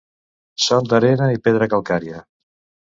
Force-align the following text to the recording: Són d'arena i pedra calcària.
Són 0.69 0.89
d'arena 0.93 1.31
i 1.37 1.41
pedra 1.49 1.71
calcària. 1.77 2.29